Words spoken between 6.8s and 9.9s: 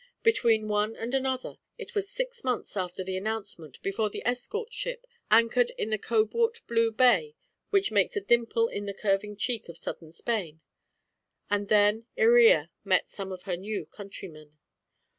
bay which makes a dimple in the curving cheek of